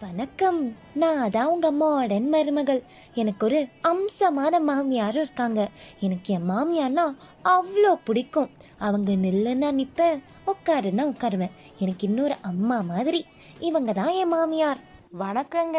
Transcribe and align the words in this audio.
வணக்கம். 0.00 0.76
நான் 0.94 1.30
அதான் 1.30 1.44
உங்கள் 1.44 1.70
மாடர்ன் 1.70 2.28
மருமகள். 2.28 2.82
எனக்கு 3.14 3.46
ஒரு 3.46 3.68
அம்சமான 3.82 4.60
மாமியாரும் 4.60 5.24
இருக்காங்க. 5.24 5.68
எனக்கு 6.00 6.34
என் 6.34 6.50
மாமியார்னா 6.50 7.16
அவ்வளோ 7.44 7.98
பிடிக்கும். 8.04 8.50
அவங்க 8.78 9.12
நில்லுன்னா 9.12 9.70
நிற்பேன் 9.72 10.22
உட்காருன்னா 10.46 11.04
உட்காருவேன். 11.12 11.54
எனக்கு 11.78 12.06
இன்னொரு 12.06 12.34
அம்மா 12.42 12.80
மாதிரி. 12.80 13.26
இவங்க 13.60 13.92
தான் 13.92 14.12
என் 14.12 14.32
மாமியார். 14.34 14.76
வணக்கங்க. 15.18 15.78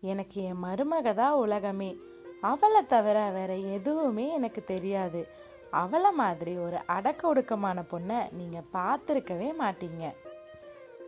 எனக்கு 0.00 0.42
என் 0.42 0.64
மருமக 0.64 1.14
தான் 1.14 1.32
உலகமே. 1.32 1.96
அவளை 2.40 2.86
தவிர 2.86 3.30
வேற 3.30 3.54
எதுவுமே 3.56 4.28
எனக்கு 4.28 4.64
தெரியாது. 4.64 5.28
அவளை 5.70 6.12
மாதிரி 6.12 6.56
ஒரு 6.56 6.78
அடக்க 6.86 7.34
ஒடுக்கமான 7.34 7.84
பொண்ணை 7.90 8.32
நீங்கள் 8.32 8.70
பார்த்துருக்கவே 8.72 9.52
மாட்டீங்க. 9.60 10.14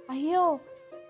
ஐயோ 0.07 0.61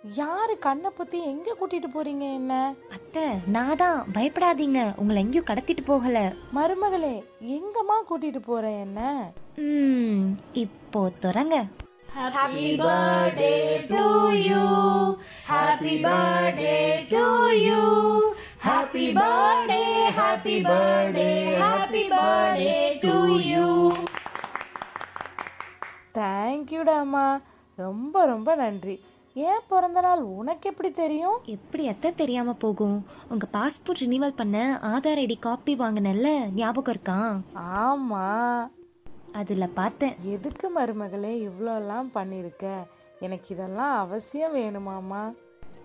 யாரு 0.04 0.58
கண்ணை 0.58 0.90
புத்தி 0.90 1.26
எங்கே 1.26 1.52
கூட்டிட்டு 1.60 1.88
போறீங்க 1.94 2.32
என்ன? 2.32 2.74
அத்தை 2.90 3.22
நான் 3.46 3.76
தான் 3.76 4.06
பயப்படாதீங்க. 4.12 4.96
உங்களை 4.96 5.22
எங்கேயும் 5.22 5.46
கடத்திட்டு 5.46 5.84
போகல. 5.84 6.34
மருமகளே 6.54 7.24
எங்கம்மா 7.40 7.96
கூட்டிட்டு 8.10 8.38
போற 8.38 8.70
என்ன? 8.70 9.30
ம் 9.56 10.38
இப்போ 10.52 11.10
தொடங்க. 11.20 11.66
Happy 12.14 12.76
birthday 12.76 13.86
to 13.88 14.32
you. 14.34 14.64
Happy 15.44 16.02
birthday 16.02 17.06
to 17.08 17.50
you. 17.66 18.34
Happy 18.58 19.12
birthday, 19.12 20.10
happy 20.10 20.62
birthday, 20.62 21.54
happy 21.54 22.08
birthday 22.08 22.98
to 23.00 23.14
you. 23.36 23.92
தேங்க்யூடாம்மா 26.14 27.40
ரொம்ப 27.76 28.26
ரொம்ப 28.26 28.54
நன்றி. 28.54 29.04
ஏன் 29.34 29.60
பிறந்த 29.68 30.00
நாள் 30.00 30.20
உனக்கு 30.20 30.68
எப்படி 30.68 30.90
தெரியும்? 30.90 31.38
எப்படி 31.44 31.88
அத்தை 31.88 32.14
தெரியாம 32.14 32.52
போகும்? 32.52 33.06
உங்க 33.28 33.46
பாஸ்போர்ட் 33.52 34.02
ரினிவல் 34.04 34.36
பண்ண 34.36 34.78
ஆதார் 34.82 35.20
ஐடி 35.24 35.38
காப்பி 35.38 35.76
வாங்கினல்ல 35.76 36.52
ஞாபகம் 36.54 36.94
இருக்கா? 36.94 37.36
ஆமா. 37.54 38.68
அதுல 39.32 39.66
பார்த்தேன். 39.66 40.14
எதுக்கு 40.22 40.70
மருமகளே 40.76 41.48
இவ்வளோலாம் 41.48 42.08
பண்ணியிருக்க? 42.14 42.72
எனக்கு 43.20 43.54
இதெல்லாம் 43.54 43.98
அவசியம் 43.98 44.56
வேணுமாம்மா. 44.56 45.32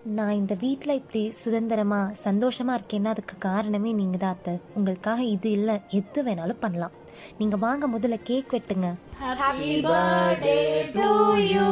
நான் 0.04 0.32
இந்த 0.32 0.56
வீட்டில் 0.60 0.94
இப்படி 0.94 1.30
சுதந்திரமா 1.30 2.10
சந்தோஷமா 2.24 2.78
இருக்கேன்னா 2.78 3.04
அதுக்கு 3.04 3.38
காரணமே 3.38 3.92
நீங்க 3.92 4.16
தான் 4.16 4.32
அத்தை. 4.32 4.58
உங்களுக்காக 4.74 5.22
இது 5.22 5.50
இல்லை 5.50 5.80
எது 5.88 6.22
வேணாலும் 6.22 6.60
பண்ணலாம். 6.60 6.90
நீங்க 7.38 7.56
வாங்க 7.56 7.88
முதல்ல 7.88 8.18
கேக் 8.22 8.52
வெட்டுங்க. 8.52 8.94
Happy 9.20 9.82
birthday 9.84 10.90
to 10.92 11.10
you. 11.52 11.68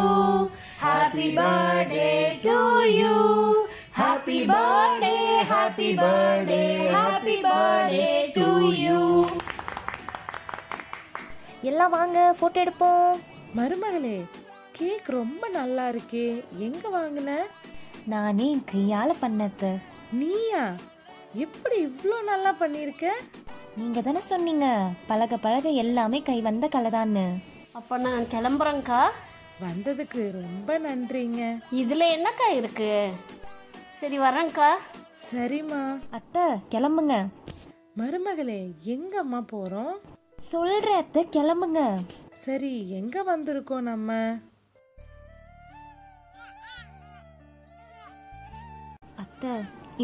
Happy 0.81 1.27
birthday 1.35 2.41
to 2.41 2.59
you. 3.01 3.15
Happy 3.97 4.39
birthday, 4.47 5.43
happy 5.53 5.95
birthday, 5.95 6.87
happy 6.87 7.37
birthday 7.43 8.33
to 8.33 8.49
you. 8.85 9.27
எல்லாம் 11.63 11.91
வாங்க 11.91 12.35
போட்டோ 12.41 12.65
எடுப்போம். 12.65 13.21
மருமகளே 13.57 14.25
கேக் 14.73 15.09
ரொம்ப 15.09 15.49
நல்லா 15.49 15.89
இருக்கே. 15.89 16.45
எங்க 16.57 16.89
வாங்கின? 16.89 17.31
நானே 18.05 18.59
கையால 18.73 19.11
பண்ணது. 19.23 19.79
நீயா? 20.13 20.75
எப்படி 21.35 21.87
இவ்வளோ 21.87 22.25
நல்லா 22.25 22.55
பண்ணியிருக்க? 22.61 23.07
நீங்க 23.79 24.01
தானே 24.05 24.21
சொன்னீங்க? 24.29 24.67
பழக 25.09 25.37
பழக 25.37 25.69
எல்லாமே 25.83 26.19
கை 26.29 26.37
வந்த 26.47 26.67
கலைதான்னு. 26.75 27.25
அப்போ 27.79 27.95
நான் 28.05 28.23
கிளம்புறேங்க்கா 28.35 29.01
வந்ததுக்கு 29.65 30.23
ரொம்ப 30.39 30.79
நன்றிங்க. 30.85 31.43
இதில் 31.81 32.05
என்னக்கா 32.17 32.49
இருக்கு? 32.61 32.91
சரி 33.99 34.19
வரேங்க்கா 34.19 34.69
சரிம்மா. 35.29 35.83
அத்தை 36.19 36.45
கிளம்புங்க. 36.75 37.15
மருமகளே 38.01 38.61
எங்கம்மா 38.95 39.41
போறோம்? 39.53 39.95
சொல்ற 40.53 40.89
அத்தை 41.03 41.25
கிளம்புங்க. 41.37 41.83
சரி 42.45 42.73
எங்க 43.01 43.25
வந்திருக்கோம் 43.33 43.89
நம்ம? 43.93 44.19
அத்தை 49.25 49.53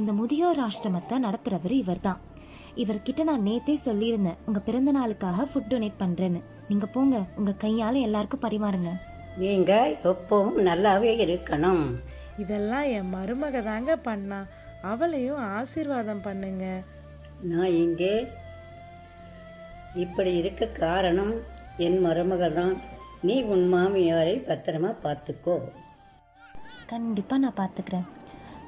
இந்த 0.00 0.12
முதியோர் 0.20 0.62
ஆசிரமத்தை 0.68 1.18
நடத்துறவர் 1.26 1.76
இவர்தான். 1.82 2.20
இவர்கிட்ட 2.76 3.22
நான் 3.24 3.46
நேத்தே 3.46 3.74
சொல்லியிருந்தேன் 3.84 4.38
உங்க 4.46 4.60
பிறந்த 4.60 4.92
நாளுக்காக 4.92 5.46
ஃபுட் 5.50 5.70
டொனேட் 5.72 6.02
பண்றேன்னு. 6.02 6.40
நீங்க 6.68 6.86
போங்க 6.86 7.16
உங்க 7.36 7.52
கையால 7.64 8.00
எல்லாருக்கும் 8.00 8.44
பரிமாறுங்க. 8.44 8.92
நீங்க 9.36 9.72
எப்பவும் 10.02 10.58
நல்லாவே 10.68 11.10
இருக்கணும். 11.24 11.84
இதெல்லாம் 12.38 12.86
என் 12.96 13.12
மருமக 13.14 13.62
தாங்க 13.62 13.96
பண்ணா. 13.96 14.46
அவளையும் 14.82 15.42
ஆசீர்வாதம் 15.58 16.24
பண்ணுங்க. 16.28 16.64
நான் 17.50 17.76
இங்கே 17.84 18.14
இப்படி 19.94 20.32
இருக்க 20.36 20.66
காரணம் 20.66 21.34
என் 21.76 22.00
மருமகள் 22.00 22.58
தான் 22.60 22.74
நீ 23.22 23.42
உன் 23.42 23.74
மாமியாரை 23.74 24.36
பத்திரமா 24.48 24.90
பார்த்துக்கோ. 25.04 25.56
கண்டிப்பா 26.86 27.38
நான் 27.38 27.58
பாத்துக்கிறேன் 27.60 28.08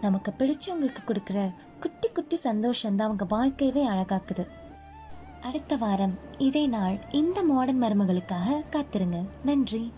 நமக்கு 0.01 0.33
பிடிச்சவங்களுக்கு 0.39 1.03
கொடுக்குற 1.07 1.41
குட்டி 1.85 2.09
குட்டி 2.09 2.37
சந்தோஷம் 2.37 2.97
தான் 2.97 3.07
அவங்க 3.07 3.27
வாழ்க்கையவே 3.37 3.89
அழகாக்குது. 3.89 4.47
அடுத்த 5.43 5.77
வாரம் 5.77 6.19
இதே 6.39 6.67
நாள் 6.67 6.99
இந்த 7.13 7.43
மாடர்ன் 7.43 7.83
மருமகளுக்காக 7.83 8.63
காத்திருங்க. 8.71 9.25
நன்றி. 9.43 9.93